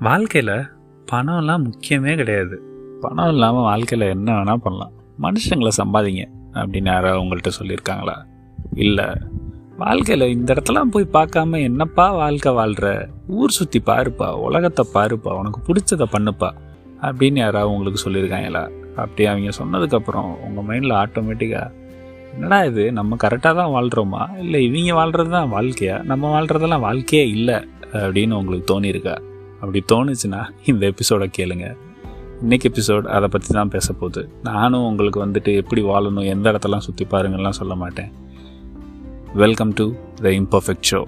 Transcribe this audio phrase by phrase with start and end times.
[0.00, 0.66] வாழ்க்கையில்
[1.12, 2.56] பணம்லாம் முக்கியமே கிடையாது.
[3.00, 4.92] பணம் இல்லாமல் வாழ்க்கையில் என்ன வேணால் பண்ணலாம்.
[5.22, 8.16] மனுஷங்களை சம்பாதிங்க அப்படின்னு யாராவது உங்கள்கிட்ட சொல்லியிருக்காங்களா?
[8.72, 9.04] இல்லை.
[9.76, 16.06] வாழ்க்கையில் இந்த இடத்தெல்லாம் போய் பார்க்காம என்னப்பா வாழ்க்கை வாழ்கிற ஊர் சுற்றி பாருப்பா உலகத்தை பாருப்பா உனக்கு பிடிச்சதை
[16.12, 16.50] பண்ணுப்பா
[17.02, 18.68] அப்படின்னு யாராவது உங்களுக்கு சொல்லியிருக்காங்களா?
[18.96, 21.70] அப்படி அவங்க சொன்னதுக்கப்புறம் உங்கள் மைண்டில் ஆட்டோமேட்டிக்காக
[22.34, 26.02] என்னடா இது நம்ம கரெக்டாக தான் வாழ்கிறோமா இல்லை இவங்க வாழ்கிறது தான் வாழ்க்கையா?
[26.04, 27.54] நம்ம வாழ்கிறதெல்லாம் வாழ்க்கையே இல்லை
[27.92, 29.16] அப்படின்னு உங்களுக்கு தோணியிருக்கா?
[29.60, 31.66] அப்படி தோணுச்சுன்னா இந்த எபிசோடை கேளுங்க.
[32.42, 34.22] இன்றைக்கி எபிசோட் அதை பற்றி தான் பேச போகுது.
[34.48, 38.12] நானும் உங்களுக்கு வந்துட்டு எப்படி வாழணும் எந்த இடத்தெல்லாம் சுற்றி பாருங்கள்லாம் சொல்ல மாட்டேன்.
[39.42, 39.86] Welcome to
[40.24, 41.02] the imperfect show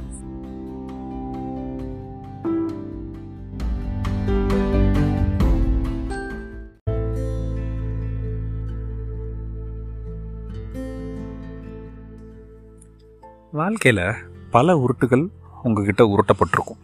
[13.61, 14.07] வாழ்க்கையில்
[14.55, 15.25] பல உருட்டுகள்
[15.67, 16.81] உங்ககிட்ட உருட்டப்பட்டிருக்கும்.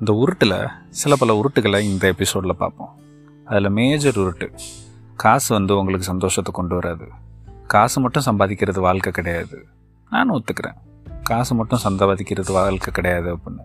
[0.00, 2.90] இந்த உருட்டில் சில பல உருட்டுகளை இந்த எபிசோடில் பார்ப்போம்.
[3.44, 4.48] அதில் மேஜர் உருட்டு
[5.16, 7.06] காசு வந்து உங்களுக்கு சந்தோஷத்தை கொண்டு வராது.
[7.66, 9.66] காசு மட்டும் சம்பாதிக்கிறது வாழ்க்கை கிடையாது.
[10.10, 10.76] நானும் ஒத்துக்கிறேன்.
[11.22, 13.64] காசு மட்டும் சம்பாதிக்கிறது வாழ்க்கை கிடையாது அப்படின்னு.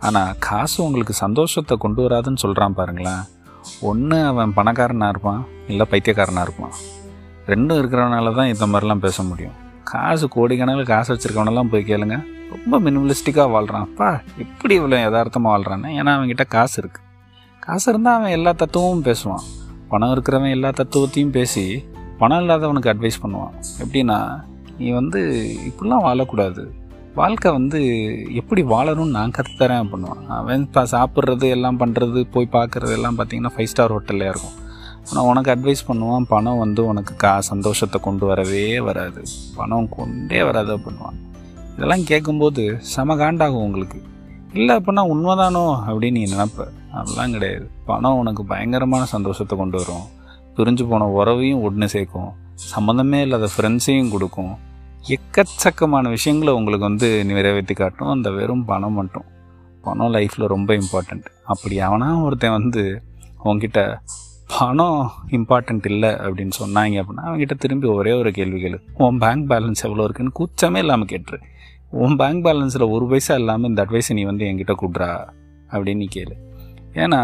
[0.00, 3.22] ஆனால் காசு உங்களுக்கு சந்தோஷத்தை கொண்டு வராதுன்னு சொல்கிறான் பாருங்களேன்.
[3.80, 6.76] ஒன்று அவன் பணக்காரனாக இருப்பான் இல்லை பைத்தியக்காரனாக இருப்பான்.
[7.46, 9.66] ரெண்டும் இருக்கிறவனால தான் இந்த மாதிரிலாம் பேச முடியும்.
[9.90, 12.16] காசு கோடிக்கணக்கில் காசு வச்சுருக்கவனெல்லாம் போய் கேளுங்க.
[12.54, 14.08] ரொம்ப மினிமலிஸ்டிக்காக வாழ்கிறான் அப்பா
[14.44, 17.06] எப்படி இவ்வளோ யதார்த்தமாக வாழ்கிறான்னு ஏன்னா அவன்கிட்ட காசு இருக்குது
[17.66, 19.44] காசு இருந்தால் அவன் எல்லா தத்துவமும் பேசுவான்.
[19.92, 21.64] பணம் இருக்கிறவன் எல்லா தத்துவத்தையும் பேசி
[22.20, 23.54] பணம் இல்லாதவனுக்கு அட்வைஸ் பண்ணுவான்.
[23.82, 24.18] எப்படின்னா
[24.78, 25.20] நீ வந்து
[25.68, 26.62] இப்படிலாம் வாழக்கூடாது.
[27.20, 27.78] வாழ்க்கை வந்து
[28.40, 30.24] எப்படி வாழணும்னு நான் கற்றுத்தரேன் பண்ணுவான்.
[30.38, 34.57] அவன் இப்போ சாப்பிட்றது எல்லாம் பண்ணுறது போய் பார்க்குறது எல்லாம் பார்த்தீங்கன்னா ஃபைவ் ஸ்டார் ஹோட்டல்லையாக இருக்கும்.
[35.10, 39.22] ஆனால் உனக்கு அட்வைஸ் பண்ணுவான் பணம் வந்து உனக்கு கா சந்தோஷத்தை கொண்டு வரவே வராது.
[39.56, 41.18] பணம் கொண்டே வராது பண்ணுவான்
[41.74, 43.98] இதெல்லாம் கேட்கும்போது செம காண்டாகும் உங்களுக்கு.
[44.52, 46.66] இல்லை அப்படின்னா உண்மைதானோ அப்படின்னு நீ நினப்ப.
[46.92, 47.70] அதெல்லாம் கிடையாது.
[47.84, 50.06] பணம் உனக்கு பயங்கரமான சந்தோஷத்தை கொண்டு வரும்.
[50.56, 52.30] பிரிஞ்சு போன உறவையும் ஒன்று சேர்க்கும்.
[52.70, 54.54] சம்மந்தமே இல்லாத ஃப்ரெண்ட்ஸையும் கொடுக்கும்.
[55.06, 58.08] எக்கச்சக்கமான விஷயங்களை உங்களுக்கு வந்து நிறைவேற்றி காட்டும்.
[58.08, 59.26] அந்த வெறும் பணம் மட்டும்.
[59.82, 63.02] பணம் லைஃப்பில் ரொம்ப இம்பார்ட்டண்ட் அப்படி அவனா ஒருத்தன் வந்து
[63.42, 63.80] உங்ககிட்ட
[64.54, 65.00] பணம்
[65.36, 68.78] இம்பார்ட்டண்ட் இல்லை அப்படின்னு சொன்னாங்க அப்படின்னா அவங்ககிட்ட திரும்பி ஒரே ஒரு கேள்வி கேளு.
[69.04, 71.38] உன் பேங்க் பேலன்ஸ் எவ்வளோ இருக்குன்னு கூச்சமே இல்லாமல் கேட்டுரு.
[72.04, 75.10] உன் பேங்க் பேலன்ஸில் ஒரு பைசா இல்லாமல் இந்த அட்வைஸை நீ வந்து என்கிட்ட கூடுறா
[75.72, 76.36] அப்படின்னு நீ கேளு.
[77.02, 77.20] ஏன்னா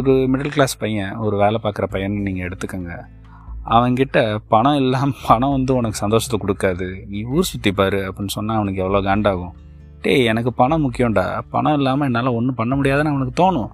[0.00, 2.92] ஒரு மிடில் கிளாஸ் பையன் ஒரு வேலை பார்க்குற பையன் நீங்கள் எடுத்துக்கோங்க.
[3.76, 4.18] அவன்கிட்ட
[4.52, 6.86] பணம் இல்லாமல் பணம் வந்து உனக்கு சந்தோஷத்தை கொடுக்காது.
[7.10, 9.54] நீ ஊர் சுற்றி பாரு அப்படின்னு சொன்னால் அவனுக்கு எவ்வளோ காண்டாகும்
[10.02, 11.26] டேய் எனக்கு பணம் முக்கியம்டா.
[11.54, 13.70] பணம் இல்லாமல் என்னால் ஒன்றும் பண்ண முடியாதுன்னு அவனுக்கு தோணும்.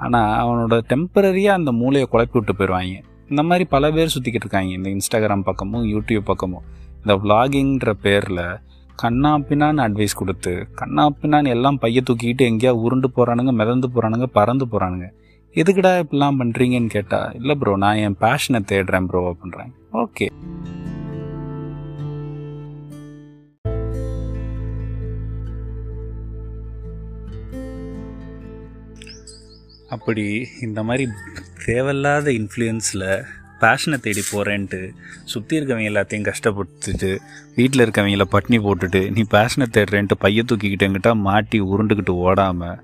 [0.00, 2.96] ஆனால் அவனோட டெம்பரரியாக அந்த மூளையை குழப்பி விட்டு போயிடுவாங்க.
[3.30, 4.72] இந்த மாதிரி பல பேர் சுற்றிக்கிட்டு இருக்காங்க.
[4.78, 6.66] இந்த இன்ஸ்டாகிராம் பக்கமும் யூடியூப் பக்கமும்.
[7.00, 8.44] இந்த விலாகிங்கிற பேரில்
[9.02, 14.66] கண்ணா பின்னான்னு அட்வைஸ் கொடுத்து கண்ணா பின்னான்னு எல்லாம் பைய தூக்கிக்கிட்டு எங்கேயா உருண்டு போகிறானுங்க மிதந்து போகிறானுங்க பறந்து
[14.66, 15.08] போகிறானுங்க
[15.56, 20.26] எதுக்குடா இப்படிலாம் பண்ணுறீங்கன்னு கேட்டால் இல்லை ப்ரோ நான் என் பேஷனை தேடுறேன் ப்ரோ அப்படின்றேன் ஓகே
[29.88, 31.06] அப்படி இந்த மாதிரி
[31.64, 33.24] தேவையில்லாத இன்ஃப்ளூயன்ஸில்
[33.60, 34.90] பேஷனை தேடி போகிறேன்ட்டு
[35.24, 37.16] சுற்றி இருக்கவங்க எல்லாத்தையும் கஷ்டப்படுத்துட்டு
[37.54, 42.76] வீட்டில் இருக்கவங்கள பட்னி போட்டுட்டு நீ பேஷனை தேடுறேன்ட்டு பைய தூக்கிக்கிட்டுங்கிட்ட மாட்டி உருண்டுக்கிட்டு ஓடாமல்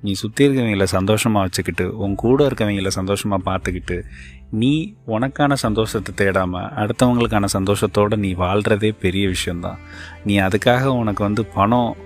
[0.00, 4.02] நீ சுற்றி இருக்கவங்கள சந்தோஷமாக வச்சுக்கிட்டு உன் கூட இருக்கவங்கள சந்தோஷமாக பார்த்துக்கிட்டு
[4.50, 9.78] நீ உனக்கான சந்தோஷத்தை தேடாமல் அடுத்தவங்களுக்கான சந்தோஷத்தோடு நீ வாழ்கிறதே பெரிய விஷயந்தான்
[10.24, 11.96] நீ அதுக்காக உனக்கு வந்து பணம்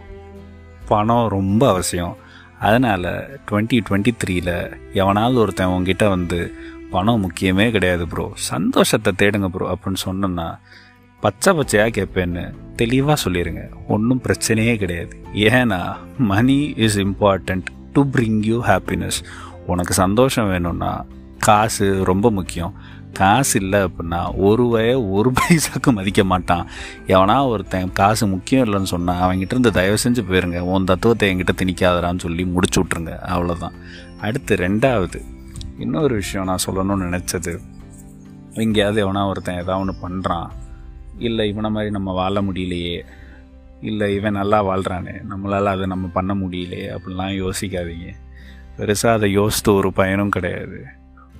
[0.88, 2.16] பணம் ரொம்ப அவசியம்.
[2.60, 4.50] அதனால் டுவெண்ட்டி டுவெண்ட்டி த்ரீல
[4.92, 6.54] எவனாவது ஒருத்தன் உங்ககிட்ட வந்து
[6.90, 10.58] பணம் முக்கியமே கிடையாது ப்ரோ சந்தோஷத்தை தேடுங்க ப்ரோ அப்படின்னு சொன்னோன்னா
[11.20, 15.22] பச்சை பச்சையாக கேட்பேன்னு தெளிவாக சொல்லிடுங்க ஒன்றும் பிரச்சனையே கிடையாது.
[15.34, 19.18] ஏன்னா money is important to bring you happiness
[19.66, 21.04] உனக்கு சந்தோஷம் வேணும்னா
[21.38, 22.74] காசு ரொம்ப முக்கியம்.
[23.18, 26.64] காசு இல்லை அப்படின்னா ஒரு வய ஒரு பைசாக்கு மதிக்க மாட்டான்.
[27.06, 30.60] எவனா ஒருத்தன் காசு முக்கியம் இல்லைன்னு சொன்னால் அவங்ககிட்ட இருந்து தயவு செஞ்சு போயிருங்க.
[30.72, 33.76] உன் தத்துவத்தை என்கிட்ட திணிக்காதரான்னு சொல்லி முடிச்சு விட்ருங்க அவ்வளோதான்
[34.20, 35.20] அடுத்து ரெண்டாவது.
[35.78, 37.54] இன்னொரு விஷயம் நான் சொல்லணும்னு நினச்சது.
[38.52, 40.48] எங்கேயாவது எவனா ஒருத்தன் ஏதாவது ஒன்று பண்ணுறான்
[41.18, 42.98] இல்லை இவனை மாதிரி நம்ம வாழ முடியலையே.
[43.80, 46.86] இல்லை இவன் நல்லா வாழ்கிறானே நம்மளால் அதை நம்ம பண்ண முடியலையே.
[46.96, 48.08] அப்படிலாம் யோசிக்காதீங்க.
[48.78, 50.78] பெருசாக அதை யோசித்து ஒரு பயனும் கிடையாது.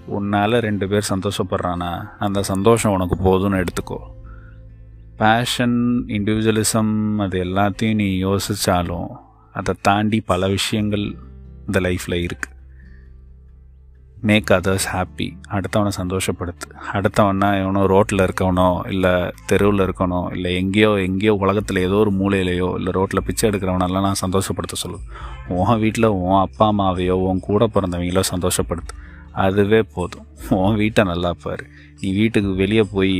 [0.07, 2.09] உன்னால் ரெண்டு பேர் சந்தோஷப்படுறானா?
[2.19, 3.99] அந்த சந்தோஷம் உனக்கு போதும்னு எடுத்துக்கோ.
[5.17, 9.09] பேஷன் இண்டிவிஜுவலிசம் அது எல்லாத்தையும் நீ யோசித்தாலும்
[9.53, 11.05] அதை தாண்டி பல விஷயங்கள்
[11.67, 12.55] இந்த லைஃப்பில் இருக்குது
[14.21, 16.69] மேக் அதர்ஸ் ஹாப்பி அடுத்தவனை சந்தோஷப்படுத்து.
[16.93, 22.93] அடுத்தவனா எவனோ ரோட்டில் இருக்கவனோ இல்லை தெருவில் இருக்கவனோ இல்லை எங்கேயோ எங்கேயோ உலகத்தில் ஏதோ ஒரு மூலையிலையோ இல்லை
[22.93, 24.99] ரோட்டில் பிச்சை எடுக்கிறவனெல்லாம் நான் சந்தோஷப்படுத்த சொல்லு.
[25.49, 28.95] உன் வீட்டில் உன் அப்பா அம்மாவையோ உன் கூட பிறந்தவங்களோ சந்தோஷப்படுத்து.
[29.45, 30.27] அதுவே போதும்.
[30.59, 31.65] உன் வீட்டை நல்லா பாரு.
[32.01, 33.17] நீ வீட்டுக்கு வெளியே போய்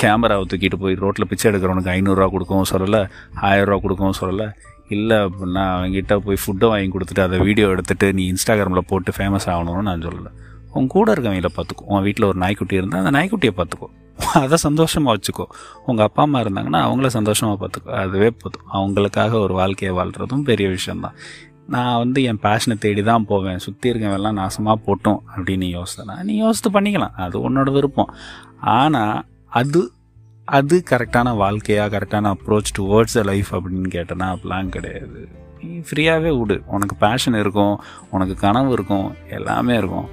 [0.00, 3.00] கேமராவை தூக்கிட்டு போய் ரோட்டில் பிச்சை எடுக்கிறவனுக்கு ஐநூறுரூவா கொடுக்கவும் சொல்லலை
[3.48, 4.48] ஆயிரரூவா கொடுக்கவும் சொல்லலை.
[4.96, 9.88] இல்லை அப்படின்னா அவங்ககிட்ட போய் ஃபுட்டை வாங்கி கொடுத்துட்டு அதை வீடியோ எடுத்துகிட்டு நீ இன்ஸ்டாகிராமில் போட்டு ஃபேமஸ் ஆகணும்னு
[9.88, 10.30] நான் சொல்லலை.
[10.78, 11.86] உன் கூட இருக்கவங்கள பார்த்துக்கோ.
[11.92, 13.88] உன் வீட்டில் ஒரு நாய்க்குட்டி இருந்தால் அந்த நாய்க்குட்டியை பார்த்துக்கோ.
[14.40, 15.44] அதை சந்தோஷமாக வச்சுக்கோ.
[15.86, 17.90] உங்கள் அப்பா அம்மா இருந்தாங்கன்னா அவங்கள சந்தோஷமாக பார்த்துக்கோ.
[18.02, 18.66] அதுவே போதும்.
[18.78, 21.16] அவங்களுக்காக ஒரு வாழ்க்கையை வாழ்கிறதும் பெரிய விஷயந்தான்
[21.70, 23.58] நான் வந்து என் பேஷனை தேடி தான் போவேன்.
[23.58, 27.16] சுற்றி இருக்கவெல்லாம் நாசமாக போட்டோம் அப்படின்னு யோசித்தனா நீ யோசித்து பண்ணிக்கலாம்.
[27.26, 28.14] அது உன்னோட விருப்பம்.
[28.60, 29.24] ஆனால்
[29.60, 29.82] அது
[30.44, 35.20] அது கரெக்டான வாழ்க்கையா கரெக்டான approach towards a life அப்படின்னு கேட்டேன்னா அப்படிலாம் கிடையாது.
[35.62, 37.74] நீ ஃப்ரீயாகவே விடு உனக்கு பேஷன் இருக்கும்.
[38.10, 39.08] உனக்கு கனவு இருக்கும்.
[39.30, 40.08] எல்லாமே இருக்கும்.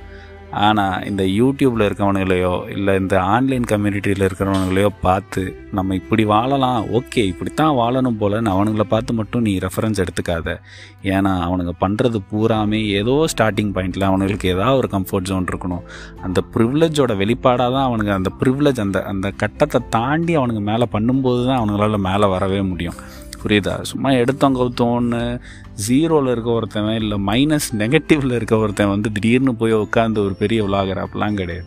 [0.51, 5.41] ஆனால் இந்த யூடியூப்பில் இருக்கவனுங்களையோ இல்லை இந்த ஆன்லைன் கம்யூனிட்டியில் இருக்கிறவனுங்களையோ பார்த்து
[5.71, 10.55] நம்ம இப்படி வாழலாம் ஓகே இப்படித்தான் வாழணும் போலன்னு அவனுங்களை பார்த்து மட்டும் நீ ரெஃபரன்ஸ் எடுத்துக்காத.
[11.03, 15.83] ஏன்னா அவனுங்க பண்ணுறது பூராமே ஏதோ ஸ்டார்டிங் பாயிண்டில் அவனுங்களுக்கு ஏதாவது ஒரு கம்ஃபர்ட் ஜோன் இருக்கணும்.
[16.21, 21.59] அந்த ப்ரிவிலேஜோட வெளிப்பாடாக தான் அவனுங்க அந்த ப்ரிவிலேஜ் அந்த அந்த கட்டத்தை தாண்டி அவனுங்க மேலே பண்ணும்போது தான்
[21.59, 22.99] அவனுங்களால மேலே வரவே முடியும்.
[23.47, 23.81] புரியுதா?
[23.81, 25.39] சும்மா எடுத்தோம் கவுத்தோன்னு
[25.88, 31.05] ஜீரோவில் இருக்க ஒருத்தன் இல்லை மைனஸ் நெகட்டிவில் இருக்க ஒருத்தன் வந்து திடீர்னு போய் உட்காந்து ஒரு பெரிய விளாகர்
[31.05, 31.65] அப்படிலாம் கிடையாது.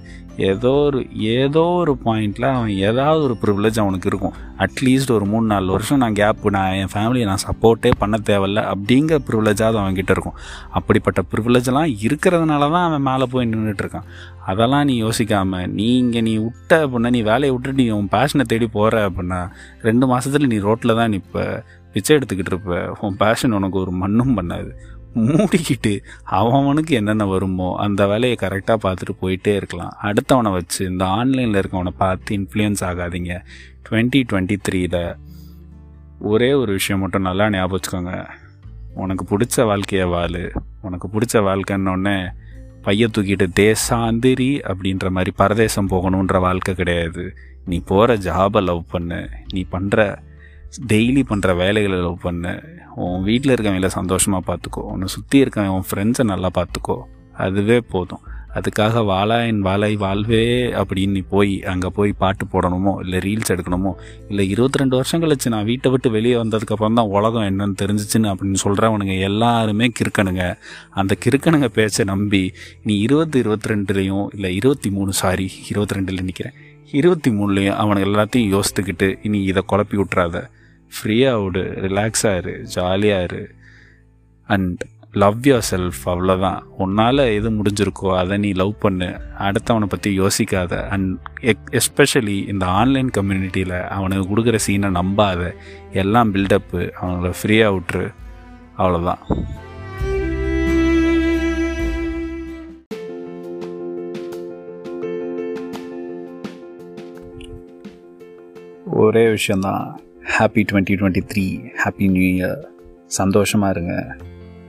[0.48, 0.98] ஏதோ ஒரு
[1.36, 4.34] ஏதோ ஒரு பாயிண்டில் அவன் ஏதாவது ஒரு ப்ரிவிலேஜ் அவனுக்கு இருக்கும்.
[4.64, 9.18] அட்லீஸ்ட் ஒரு மூணு நாலு வருஷம் நான் கேப் நான் என் ஃபேமிலியை நான் சப்போர்ட்டே பண்ண தேவையில்ல அப்படிங்கிற
[9.28, 10.36] ப்ரிவிலேஜாவது அவன்கிட்ட இருக்கும்.
[10.78, 14.08] அப்படிப்பட்ட ப்ரிவிலேஜ்லாம் இருக்கிறதுனால தான் அவன் மேலே போய் நின்றுட்டு இருக்கான்.
[14.52, 18.68] அதெல்லாம் நீ யோசிக்காமல் நீ இங்கே நீ விட்ட அப்படின்னா நீ வேலையை விட்டுட்டு நீ உன் பேஷனை தேடி
[18.78, 19.40] போகிற அப்படின்னா
[19.88, 21.44] ரெண்டு மாதத்தில் நீ ரோட்டில் தான் நிற்ப
[21.94, 22.74] பிச்சை எடுத்துக்கிட்டு இருப்ப.
[23.06, 24.70] உன் பேஷன் உனக்கு ஒரு மண்ணும் பண்ணாது.
[25.14, 29.94] மூடிக்கிட்டு அவனுக்கு என்னென்ன வருமோ அந்த வேலையை கரெக்டாக பார்த்துட்டு போயிட்டே இருக்கலாம்.
[30.02, 33.42] அடுத்தவனை வச்சு இந்த ஆன்லைனில் இருக்கவனை பார்த்து இன்ஃப்ளூயன்ஸ் ஆகாதீங்க.
[33.88, 35.16] டுவெண்ட்டி டுவெண்ட்டி த்ரீயில்
[36.18, 38.28] ஒரே ஒரு விஷயம் மட்டும் நல்லா ஞாபகம் வச்சுக்கோங்க.
[38.94, 40.52] உனக்கு பிடிச்ச வாழ்க்கையை வாழு.
[40.82, 42.28] உனக்கு பிடிச்ச வாழ்க்கைன்னொடனே
[42.82, 47.34] பைய தூக்கிட்டு தேசாந்திரி அப்படின்ற மாதிரி பரதேசம் போகணுன்ற வாழ்க்கை கிடையாது.
[47.64, 49.28] நீ போகிற ஜாபை லவ் பண்ணு.
[49.52, 50.18] நீ பண்ணுற
[50.90, 52.52] டெய்லி பண்ணுற வேலைகளை லவ் பண்ணு.
[52.94, 56.98] உன் வீட்டில் இருக்கவங்கள சந்தோஷமாக பார்த்துக்கோ உன்னை சுற்றி இருக்கவன் உன் ஃப்ரெண்ட்ஸை நல்லா பார்த்துக்கோ
[57.36, 58.24] அதுவே போதும்.
[58.58, 63.92] அதுக்காக வாழா என் வாழை வாழ்வே அப்படின்னு நீ போய் அங்கே போய் பாட்டு போடணுமோ இல்லை ரீல்ஸ் எடுக்கணுமோ
[64.28, 68.54] இல்லை இருபத்தி ரெண்டு வருஷம் கழிச்சு நான் வீட்டை விட்டு வெளியே வந்ததுக்கப்புறம் தான் உலகம் என்னன்னு தெரிஞ்சிச்சுன்னு அப்படின்னு
[68.54, 70.56] சொல்கிறவனுங்க எல்லாருமே கிறுக்கணுங்க
[70.90, 72.52] அந்த கிறுக்கணுங்க பேச்சை நம்பி
[72.82, 76.56] நீ இருபது இருபத்தி ரெண்டுலேயும் இல்லை இருபத்தி மூணு சாரி இருபத்தி ரெண்டில் நிற்கிறேன்
[76.92, 80.50] இருபத்தி மூணுலேயும் அவனுக்கு எல்லாத்தையும் யோசித்துக்கிட்டு இனி இதை குழப்பி விட்றாத
[80.94, 83.42] ஃப்ரீயாக விடு ரிலாக்ஸாக இரு ஜாலியாக இரு
[84.46, 84.82] அண்ட்
[85.12, 89.08] லவ் யோர் செல்ஃப் அவ்வளோதான் உன்னால் எது முடிஞ்சிருக்கோ அதை நீ லவ் பண்ணு.
[89.38, 90.88] அடுத்தவனை பற்றி யோசிக்காத.
[90.88, 95.52] அண்ட் எக் எஸ்பெஷலி இந்த ஆன்லைன் கம்யூனிட்டியில் அவனுக்கு கொடுக்குற சீனை நம்பாத.
[95.92, 98.08] எல்லாம் பில்டப்பு அவங்கள ஃப்ரீயாக விட்டுரு.
[98.78, 99.24] அவ்வளோதான்
[109.02, 109.84] ஒரே விஷயந்தான்
[110.40, 111.42] happy twenty twenty three
[111.80, 112.60] happy new year
[113.16, 113.94] சந்தோஷமாக இருங்க.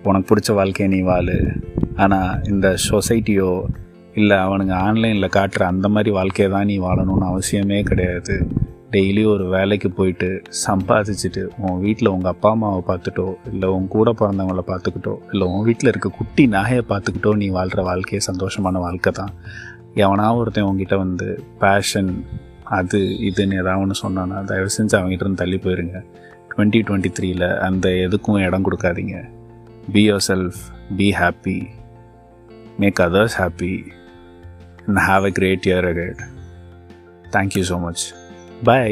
[0.07, 1.35] உனக்கு பிடிச்ச வாழ்க்கையை நீ வாழு.
[2.03, 3.51] ஆனால் இந்த சொசைட்டியோ
[4.19, 8.35] இல்லை அவனுங்க ஆன்லைனில் காட்டுற அந்த மாதிரி வாழ்க்கையை தான் நீ வாழணும்னு அவசியமே கிடையாது.
[8.95, 10.30] டெய்லி ஒரு வேலைக்கு போயிட்டு
[10.66, 15.92] சம்பாதிச்சுட்டு உன் வீட்டில் உங்கள் அப்பா அம்மாவை பார்த்துட்டோ இல்லை உன் கூட பிறந்தவங்கள பார்த்துக்கிட்டோ இல்லை உன் வீட்டில்
[15.94, 19.33] இருக்க குட்டி நாயை பார்த்துக்கிட்டோ நீ வாழ்கிற வாழ்க்கையே சந்தோஷமான வாழ்க்கை தான்.
[19.95, 22.11] எவனா ஒருத்தன் உங்ககிட்ட வந்து பேஷன்
[22.78, 22.99] அது
[23.30, 25.99] இதுன்னு ஏதாவது ஒன்று சொன்னான்னா தயவு செஞ்சு அவங்ககிட்ட இருந்து தள்ளி போயிருங்க.
[26.51, 29.18] டுவெண்ட்டி டுவெண்ட்டி த்ரீல அந்த எதுக்கும் இடம் கொடுக்காதீங்க.
[29.94, 30.59] Be yourself
[30.97, 31.57] be happy
[32.78, 33.73] make others happy
[34.87, 36.21] and have a great year ahead
[37.35, 38.04] thank you so much
[38.63, 38.85] bye